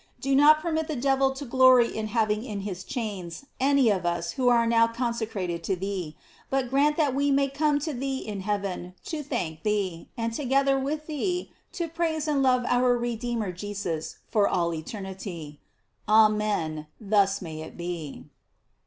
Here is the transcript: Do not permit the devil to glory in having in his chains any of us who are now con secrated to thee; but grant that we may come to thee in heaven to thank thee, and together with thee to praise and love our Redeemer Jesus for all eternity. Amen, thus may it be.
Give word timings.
Do 0.19 0.33
not 0.33 0.59
permit 0.61 0.87
the 0.87 0.95
devil 0.95 1.29
to 1.29 1.45
glory 1.45 1.95
in 1.95 2.07
having 2.07 2.43
in 2.43 2.61
his 2.61 2.83
chains 2.83 3.45
any 3.59 3.89
of 3.91 4.03
us 4.03 4.31
who 4.31 4.47
are 4.49 4.65
now 4.65 4.87
con 4.87 5.13
secrated 5.13 5.61
to 5.65 5.75
thee; 5.75 6.15
but 6.49 6.71
grant 6.71 6.97
that 6.97 7.13
we 7.13 7.29
may 7.29 7.47
come 7.49 7.77
to 7.81 7.93
thee 7.93 8.17
in 8.17 8.39
heaven 8.39 8.95
to 9.05 9.21
thank 9.21 9.61
thee, 9.61 10.09
and 10.17 10.33
together 10.33 10.75
with 10.79 11.05
thee 11.05 11.51
to 11.73 11.87
praise 11.87 12.27
and 12.27 12.41
love 12.41 12.63
our 12.67 12.97
Redeemer 12.97 13.51
Jesus 13.51 14.17
for 14.27 14.49
all 14.49 14.73
eternity. 14.73 15.59
Amen, 16.09 16.87
thus 16.99 17.39
may 17.39 17.61
it 17.61 17.77
be. 17.77 18.25